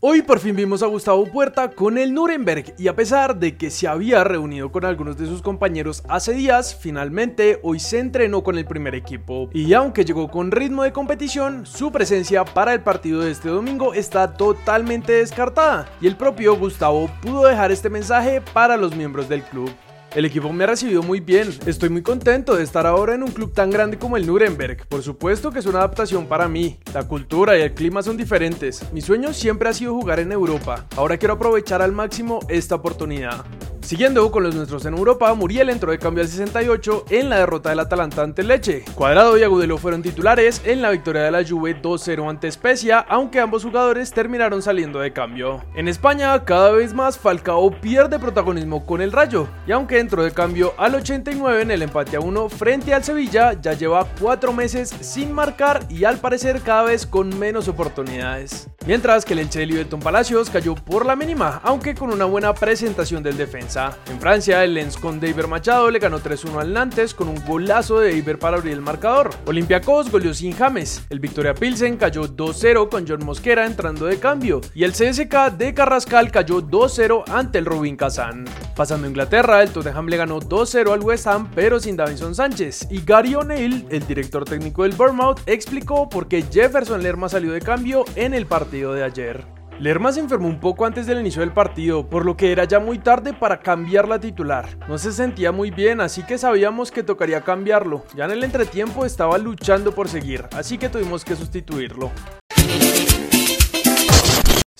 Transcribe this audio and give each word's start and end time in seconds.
Hoy 0.00 0.22
por 0.22 0.40
fin 0.40 0.56
vimos 0.56 0.82
a 0.82 0.86
Gustavo 0.86 1.24
Puerta 1.24 1.70
con 1.70 1.98
el 1.98 2.12
Nuremberg 2.12 2.74
y 2.76 2.88
a 2.88 2.96
pesar 2.96 3.38
de 3.38 3.56
que 3.56 3.70
se 3.70 3.86
había 3.86 4.24
reunido 4.24 4.72
con 4.72 4.84
algunos 4.84 5.16
de 5.16 5.26
sus 5.26 5.40
compañeros 5.40 6.02
hace 6.08 6.34
días, 6.34 6.74
finalmente 6.74 7.60
hoy 7.62 7.78
se 7.78 8.00
entrenó 8.00 8.42
con 8.42 8.58
el 8.58 8.66
primer 8.66 8.96
equipo. 8.96 9.48
Y 9.52 9.72
aunque 9.72 10.04
llegó 10.04 10.28
con 10.28 10.50
ritmo 10.50 10.82
de 10.82 10.92
competición, 10.92 11.64
su 11.64 11.92
presencia 11.92 12.44
para 12.44 12.74
el 12.74 12.80
partido 12.80 13.20
de 13.20 13.30
este 13.30 13.48
domingo 13.48 13.94
está 13.94 14.34
totalmente 14.34 15.12
descartada 15.12 15.88
y 16.00 16.08
el 16.08 16.16
propio 16.16 16.56
Gustavo 16.56 17.08
pudo 17.22 17.46
dejar 17.46 17.70
este 17.70 17.88
mensaje 17.88 18.40
para 18.40 18.76
los 18.76 18.96
miembros 18.96 19.28
del 19.28 19.44
club. 19.44 19.70
El 20.14 20.24
equipo 20.24 20.52
me 20.52 20.62
ha 20.62 20.68
recibido 20.68 21.02
muy 21.02 21.18
bien, 21.18 21.48
estoy 21.66 21.88
muy 21.88 22.02
contento 22.02 22.54
de 22.54 22.62
estar 22.62 22.86
ahora 22.86 23.16
en 23.16 23.24
un 23.24 23.32
club 23.32 23.52
tan 23.52 23.68
grande 23.70 23.98
como 23.98 24.16
el 24.16 24.24
Nuremberg. 24.24 24.86
Por 24.86 25.02
supuesto 25.02 25.50
que 25.50 25.58
es 25.58 25.66
una 25.66 25.78
adaptación 25.78 26.26
para 26.28 26.46
mí, 26.46 26.78
la 26.94 27.08
cultura 27.08 27.58
y 27.58 27.62
el 27.62 27.74
clima 27.74 28.00
son 28.00 28.16
diferentes. 28.16 28.92
Mi 28.92 29.00
sueño 29.00 29.32
siempre 29.32 29.68
ha 29.68 29.72
sido 29.72 29.92
jugar 29.92 30.20
en 30.20 30.30
Europa, 30.30 30.86
ahora 30.96 31.16
quiero 31.16 31.34
aprovechar 31.34 31.82
al 31.82 31.90
máximo 31.90 32.38
esta 32.48 32.76
oportunidad. 32.76 33.44
Siguiendo 33.84 34.30
con 34.30 34.42
los 34.42 34.54
nuestros 34.54 34.86
en 34.86 34.94
Europa, 34.94 35.34
Muriel 35.34 35.68
entró 35.68 35.90
de 35.92 35.98
cambio 35.98 36.22
al 36.22 36.28
68 36.30 37.04
en 37.10 37.28
la 37.28 37.40
derrota 37.40 37.68
del 37.68 37.80
Atalanta 37.80 38.22
ante 38.22 38.42
Leche. 38.42 38.82
Cuadrado 38.94 39.36
y 39.36 39.42
Agudelo 39.42 39.76
fueron 39.76 40.02
titulares 40.02 40.62
en 40.64 40.80
la 40.80 40.90
victoria 40.90 41.22
de 41.22 41.30
la 41.30 41.46
Juve 41.46 41.80
2-0 41.80 42.30
ante 42.30 42.50
Spezia, 42.50 43.00
aunque 43.00 43.40
ambos 43.40 43.62
jugadores 43.62 44.10
terminaron 44.10 44.62
saliendo 44.62 45.00
de 45.00 45.12
cambio. 45.12 45.62
En 45.74 45.86
España, 45.86 46.44
cada 46.46 46.70
vez 46.70 46.94
más 46.94 47.18
Falcao 47.18 47.78
pierde 47.78 48.18
protagonismo 48.18 48.86
con 48.86 49.02
el 49.02 49.12
Rayo, 49.12 49.48
y 49.66 49.72
aunque 49.72 49.98
entró 49.98 50.24
de 50.24 50.32
cambio 50.32 50.72
al 50.78 50.94
89 50.94 51.60
en 51.60 51.70
el 51.70 51.82
empate 51.82 52.16
a 52.16 52.20
1 52.20 52.48
frente 52.48 52.94
al 52.94 53.04
Sevilla, 53.04 53.52
ya 53.52 53.74
lleva 53.74 54.06
4 54.18 54.50
meses 54.54 54.94
sin 55.02 55.30
marcar 55.30 55.82
y 55.90 56.04
al 56.04 56.16
parecer 56.16 56.62
cada 56.62 56.84
vez 56.84 57.06
con 57.06 57.38
menos 57.38 57.68
oportunidades. 57.68 58.70
Mientras 58.86 59.24
que 59.24 59.32
el 59.32 59.38
Elche 59.38 59.60
de 59.60 59.66
Libeton 59.66 59.98
Palacios 59.98 60.50
cayó 60.50 60.74
por 60.74 61.06
la 61.06 61.16
mínima, 61.16 61.58
aunque 61.64 61.94
con 61.94 62.12
una 62.12 62.26
buena 62.26 62.52
presentación 62.52 63.22
del 63.22 63.38
defensa. 63.38 63.96
En 64.10 64.20
Francia, 64.20 64.62
el 64.62 64.74
Lens 64.74 64.98
con 64.98 65.18
David 65.18 65.46
Machado 65.46 65.90
le 65.90 65.98
ganó 65.98 66.20
3-1 66.20 66.60
al 66.60 66.74
Nantes 66.74 67.14
con 67.14 67.28
un 67.28 67.42
golazo 67.46 68.00
de 68.00 68.10
David 68.10 68.36
para 68.38 68.58
abrir 68.58 68.74
el 68.74 68.82
marcador. 68.82 69.30
Olympiacos 69.46 70.10
goleó 70.10 70.34
sin 70.34 70.52
James. 70.52 71.02
El 71.08 71.18
Victoria 71.18 71.54
Pilsen 71.54 71.96
cayó 71.96 72.24
2-0 72.24 72.90
con 72.90 73.08
John 73.08 73.24
Mosquera 73.24 73.64
entrando 73.64 74.04
de 74.04 74.18
cambio. 74.18 74.60
Y 74.74 74.84
el 74.84 74.92
CSK 74.92 75.56
de 75.56 75.72
Carrascal 75.72 76.30
cayó 76.30 76.60
2-0 76.60 77.24
ante 77.30 77.56
el 77.56 77.64
Rubin 77.64 77.96
Kazan. 77.96 78.44
Pasando 78.76 79.06
a 79.06 79.08
Inglaterra, 79.08 79.62
el 79.62 79.70
Tottenham 79.70 80.08
le 80.08 80.18
ganó 80.18 80.40
2-0 80.40 80.92
al 80.92 81.00
West 81.00 81.26
Ham, 81.26 81.50
pero 81.54 81.80
sin 81.80 81.96
Davison 81.96 82.34
Sánchez. 82.34 82.88
Y 82.90 83.02
Gary 83.02 83.34
O'Neill, 83.34 83.86
el 83.88 84.06
director 84.06 84.44
técnico 84.44 84.82
del 84.82 84.92
Bournemouth, 84.92 85.40
explicó 85.46 86.06
por 86.06 86.28
qué 86.28 86.44
Jefferson 86.52 87.02
Lerma 87.02 87.30
salió 87.30 87.52
de 87.52 87.62
cambio 87.62 88.04
en 88.14 88.34
el 88.34 88.44
partido 88.44 88.73
de 88.74 89.04
ayer. 89.04 89.46
Lerma 89.78 90.12
se 90.12 90.20
enfermó 90.20 90.48
un 90.48 90.60
poco 90.60 90.84
antes 90.84 91.06
del 91.06 91.20
inicio 91.20 91.40
del 91.40 91.52
partido, 91.52 92.08
por 92.08 92.24
lo 92.24 92.36
que 92.36 92.52
era 92.52 92.64
ya 92.64 92.78
muy 92.78 92.98
tarde 92.98 93.32
para 93.32 93.60
cambiar 93.60 94.06
la 94.06 94.20
titular. 94.20 94.66
No 94.88 94.98
se 94.98 95.12
sentía 95.12 95.52
muy 95.52 95.70
bien, 95.70 96.00
así 96.00 96.22
que 96.22 96.38
sabíamos 96.38 96.90
que 96.92 97.02
tocaría 97.02 97.40
cambiarlo. 97.40 98.04
Ya 98.14 98.24
en 98.26 98.32
el 98.32 98.44
entretiempo 98.44 99.04
estaba 99.04 99.38
luchando 99.38 99.92
por 99.92 100.08
seguir, 100.08 100.44
así 100.52 100.78
que 100.78 100.88
tuvimos 100.88 101.24
que 101.24 101.34
sustituirlo. 101.34 102.10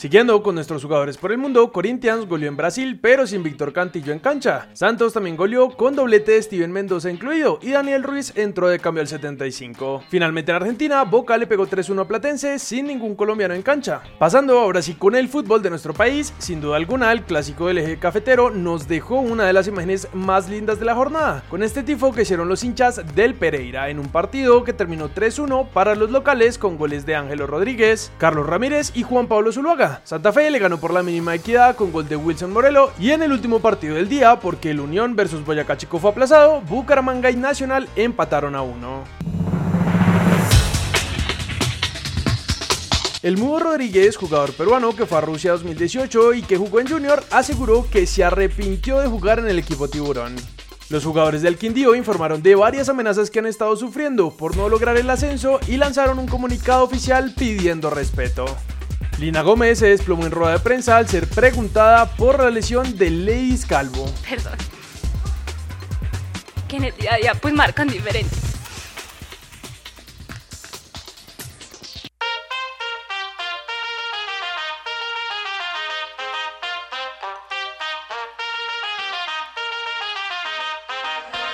Siguiendo 0.05 0.43
con 0.43 0.55
nuestros 0.55 0.83
jugadores 0.83 1.17
por 1.17 1.33
el 1.33 1.39
mundo, 1.39 1.73
Corinthians 1.73 2.29
goleó 2.29 2.51
en 2.51 2.59
Brasil, 2.59 2.99
pero 3.01 3.27
sin 3.27 3.43
Víctor 3.43 3.73
Cantillo 3.73 4.13
en 4.13 4.19
cancha. 4.19 4.69
Santos 4.75 5.15
también 5.15 5.35
goleó 5.35 5.71
con 5.71 5.97
doblete 5.97 6.33
de 6.33 6.43
Steven 6.43 6.71
Mendoza 6.71 7.11
incluido 7.11 7.59
y 7.63 7.71
Daniel 7.71 8.03
Ruiz 8.03 8.31
entró 8.37 8.69
de 8.69 8.79
cambio 8.79 9.01
al 9.01 9.09
75. 9.09 10.05
Finalmente 10.11 10.53
en 10.53 10.57
Argentina, 10.57 11.05
Boca 11.05 11.39
le 11.39 11.47
pegó 11.47 11.67
3-1 11.67 12.03
a 12.03 12.07
Platense 12.07 12.59
sin 12.59 12.87
ningún 12.87 13.15
colombiano 13.15 13.55
en 13.55 13.63
cancha. 13.63 14.03
Pasando 14.19 14.59
ahora 14.59 14.83
sí 14.83 14.93
con 14.93 15.15
el 15.15 15.27
fútbol 15.27 15.63
de 15.63 15.71
nuestro 15.71 15.95
país, 15.95 16.35
sin 16.37 16.61
duda 16.61 16.77
alguna 16.77 17.11
el 17.11 17.23
clásico 17.23 17.69
del 17.69 17.79
eje 17.79 17.99
cafetero 17.99 18.51
nos 18.51 18.87
dejó 18.87 19.21
una 19.21 19.47
de 19.47 19.55
las 19.55 19.69
imágenes 19.69 20.09
más 20.13 20.51
lindas 20.51 20.79
de 20.79 20.85
la 20.85 20.95
jornada, 20.95 21.45
con 21.49 21.63
este 21.63 21.83
tifo 21.83 22.13
que 22.13 22.23
hicieron 22.23 22.51
los 22.51 22.63
hinchas 22.63 23.01
del 23.14 23.33
Pereira 23.33 23.89
en 23.89 23.98
un 23.98 24.09
partido 24.09 24.64
que 24.64 24.75
terminó 24.75 25.09
3-1 25.09 25.70
para 25.70 25.95
los 25.95 26.11
locales 26.11 26.59
con 26.59 26.77
goles 26.77 27.07
de 27.07 27.17
Ángelo 27.17 27.47
Rodríguez, 27.47 28.13
Carlos 28.19 28.47
Ramírez 28.47 28.93
y 28.95 29.03
Juan 29.03 29.29
Pablo 29.29 29.51
Zuluaga. 29.51 29.94
Santa 30.05 30.33
Fe 30.33 30.51
le 30.51 30.59
ganó 30.59 30.79
por 30.79 30.93
la 30.93 31.03
mínima 31.03 31.35
equidad 31.35 31.77
con 31.77 31.93
gol 31.93 32.09
de 32.09 32.17
Wilson 32.17 32.53
Morelo 32.53 32.93
y 32.99 33.11
en 33.11 33.23
el 33.23 33.33
último 33.33 33.61
partido 33.61 33.95
del 33.95 34.09
día, 34.09 34.41
porque 34.41 34.71
el 34.71 34.81
Unión 34.81 35.15
versus 35.15 35.45
Boyacá 35.45 35.77
Chico 35.77 35.99
fue 35.99 36.11
aplazado, 36.11 36.61
Bucaramanga 36.63 37.31
y 37.31 37.37
Nacional 37.37 37.89
empataron 37.97 38.55
a 38.55 38.63
uno. 38.63 39.05
El 43.23 43.39
Mudo 43.39 43.61
Rodríguez, 43.61 44.19
jugador 44.19 44.53
peruano 44.53 44.95
que 44.95 45.07
fue 45.07 45.17
a 45.17 45.23
Rusia 45.23 45.53
2018 45.53 46.35
y 46.35 46.43
que 46.43 46.59
jugó 46.59 46.81
en 46.81 46.89
Junior, 46.89 47.25
aseguró 47.31 47.89
que 47.91 48.07
se 48.07 48.23
arrepintió 48.23 48.99
de 49.01 49.09
jugar 49.09 49.39
en 49.39 49.49
el 49.49 49.59
equipo 49.59 49.89
Tiburón. 49.89 50.37
Los 50.91 51.05
jugadores 51.05 51.41
del 51.41 51.57
Quindío 51.57 51.95
informaron 51.95 52.43
de 52.43 52.55
varias 52.55 52.91
amenazas 52.91 53.31
que 53.31 53.39
han 53.39 53.47
estado 53.47 53.75
sufriendo 53.77 54.37
por 54.37 54.59
no 54.59 54.69
lograr 54.69 54.99
el 54.99 55.09
ascenso 55.09 55.59
y 55.67 55.79
lanzaron 55.79 56.19
un 56.19 56.27
comunicado 56.27 56.85
oficial 56.85 57.33
pidiendo 57.35 57.89
respeto. 57.89 58.45
Lina 59.19 59.42
Gómez 59.42 59.79
se 59.79 59.86
desplomó 59.86 60.27
en 60.27 60.33
rueda 60.33 60.55
de 60.55 60.58
prensa 60.58 60.97
al 60.97 61.08
ser 61.08 61.29
preguntada 61.29 62.17
por 62.17 62.42
la 62.42 62.51
lesión 62.51 62.98
de 62.98 63.11
Leis 63.11 63.64
Calvo. 63.64 64.11
Perdón. 64.29 64.58
Que 66.69 66.77
en 66.77 66.85
el 66.85 66.97
día 66.97 67.14
a 67.14 67.17
día 67.19 67.35
pues 67.35 67.55
marcan 67.55 67.89
diferente. 67.89 68.35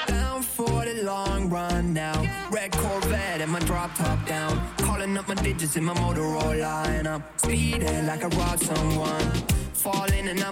Down 0.09 0.43
for 0.43 0.85
the 0.85 1.03
long 1.03 1.51
run 1.51 1.93
now. 1.93 2.23
Red 2.51 2.73
Corvette 2.73 3.43
and 3.43 3.53
my 3.53 3.61
drop 3.61 3.95
top 3.95 4.27
down. 4.27 4.70
Digits 5.51 5.75
in 5.75 5.83
my 5.83 5.95
Motorola 5.95 6.87
and 6.87 7.09
I'm 7.09 7.25
speeding 7.39 8.07
like 8.07 8.23
I 8.23 8.29
robbed 8.29 8.63
someone. 8.63 9.33
Falling 9.73 10.29
and 10.29 10.39
I'm 10.39 10.49